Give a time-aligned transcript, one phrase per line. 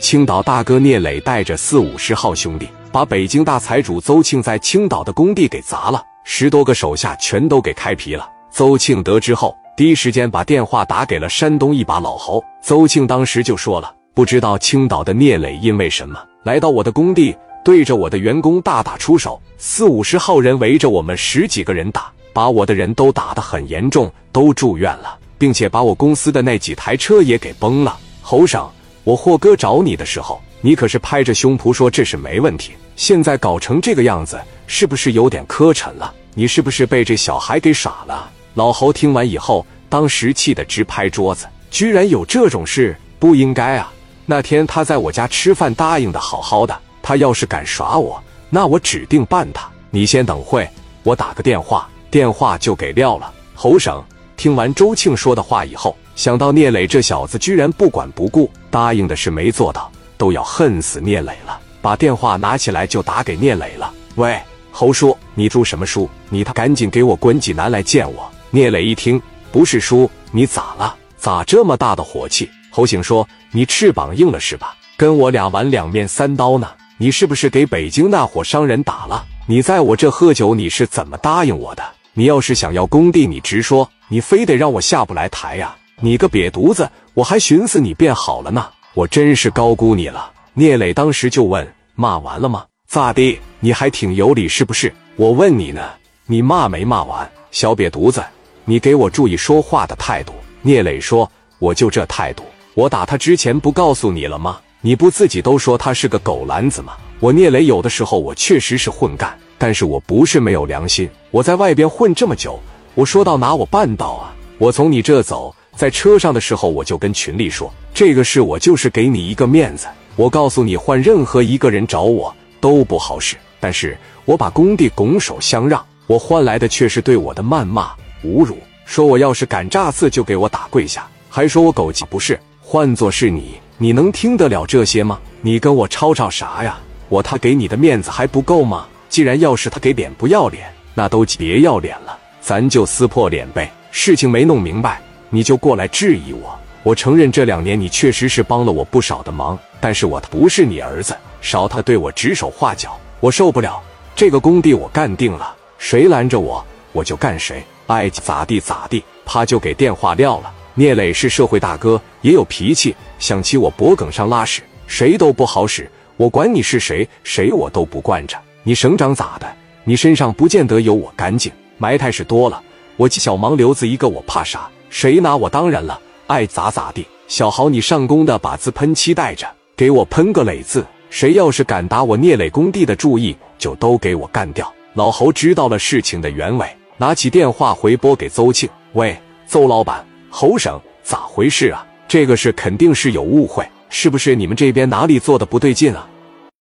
[0.00, 8.26] 青岛大哥聂磊带着四五十号兄弟，把北京大财主邹庆在青岛的工地给砸了，十多个手下全都给开皮了。
[8.50, 12.42] 邹庆得知后，第一时间把电话打给了山东一把老侯。
[12.62, 28.66] 邹庆当时就说了：“不知道青岛的聂磊因为什么来到我的工地，对着我的员工大打出手，四五十号人围着我们十几个人打，把我的人都打得很严重，都住院了，并且把我公司的那几台车也给崩了。”侯省。
[29.04, 32.72] 我霍哥找你的时候，你可是拍着胸脯说这是没问题。
[32.96, 36.12] 现在搞成这个样子，是不是有点磕碜了？
[36.34, 38.30] 你是不是被这小孩给耍了？
[38.54, 43.92] 老侯听完以后，当时气得直拍桌子，居然有这种事，不应该啊！
[44.26, 49.68] 那天他在我家吃饭，答应的好好的，他要是敢耍我，那我指定办他。
[49.90, 50.68] 你先等会，
[51.02, 53.32] 我打个电话，电话就给撂了。
[53.54, 54.04] 侯省
[54.40, 55.94] 听完周庆说的话以后。
[56.16, 61.60] 想到聂磊这小子居然不管不顾，答应的事没做到，都要恨死聂磊了。
[61.82, 63.92] 把电话拿起来就打给聂磊了。
[64.14, 64.40] 喂，
[64.72, 66.08] 侯叔，你读什么书？
[66.30, 68.30] 你他赶紧给我滚济南来见我。
[68.48, 69.20] 聂磊一听，
[69.52, 70.96] 不是叔，你咋了？
[71.18, 72.48] 咋这么大的火气？
[72.70, 74.74] 侯醒说：“你翅膀硬了是吧？
[74.96, 76.66] 跟我俩玩两面三刀呢？
[76.96, 79.22] 你是不是给北京那伙商人打了？
[79.46, 81.82] 你在我这喝酒，你是怎么答应我的？
[82.14, 86.90] 你要是想要工地，你直说，你非得让我下不来台呀？”你个瘪犊子！
[87.14, 90.30] 我还寻思你变好了呢，我真是高估你了。
[90.54, 92.64] 聂磊当时就问：“骂完了吗？
[92.88, 93.38] 咋地？
[93.60, 95.82] 你还挺有理是不是？”我问你呢，
[96.26, 97.30] 你骂没骂完？
[97.50, 98.24] 小瘪犊子，
[98.64, 100.32] 你给我注意说话的态度。
[100.62, 102.42] 聂磊说：“我就这态度。
[102.74, 104.58] 我打他之前不告诉你了吗？
[104.80, 106.96] 你不自己都说他是个狗篮子吗？
[107.18, 111.06] 我聂磊有的时候我确实是混干，但是我不是没有良心。
[111.30, 112.58] 我在外边混这么久，
[112.94, 114.34] 我说到哪我办到啊！
[114.58, 119.86] 我从你这走。”在车上的时候，我就跟群里说，这个事我就是给你一个面子。
[120.16, 123.36] 我告诉你，换任何一个人找我都不好使。
[123.58, 127.92] 但是我把工地拱手相让，我换来的却是对我的谩骂、
[128.24, 132.38] 侮辱，说我要是敢炸刺就给我打跪下，还说我狗急不是。
[132.60, 135.18] 换做是你，你能听得了这些吗？
[135.40, 136.78] 你跟我吵吵啥呀？
[137.08, 138.86] 我他给你的面子还不够吗？
[139.08, 143.70] 既然要是他给脸不要脸，那都别要脸了，咱就撕破脸呗。
[143.90, 145.00] 事情没弄明白。
[145.32, 153.80] 你就过来质疑我，我承认这两年你确实是帮了我不少的忙，但是我不是你儿子，少他对我指手画脚，我受不了。
[154.16, 159.04] 这个工地我干定了，谁拦着我，我就干谁，爱咋地咋地。
[159.24, 160.52] 啪就给电话撂了。
[160.74, 165.88] 聂磊是社会大哥，也有脾气，想起我脖梗上拉屎，谁都不好使。
[166.16, 168.36] 我管你是谁，谁我都不惯着。
[168.64, 169.46] 你省长咋的？
[169.84, 172.62] 你身上不见得有我干净，埋汰是多了。
[172.96, 174.68] 我小盲流子一个，我怕啥？
[174.90, 175.98] 谁拿我当人了？
[176.26, 177.06] 爱咋咋地。
[177.26, 180.84] 小豪，你上工的把自喷漆带着，给我喷个磊字。
[181.08, 184.70] 谁要是敢打我聂磊工地的注意，就都给我干掉。
[184.92, 186.68] 老侯知道了事情的原委，
[186.98, 191.86] 拿起电话回拨给邹庆：“喂，邹老板，侯省咋回事啊？
[192.06, 196.06] 这个事肯定是有误会，是不是你们这边哪里做的不对劲啊？”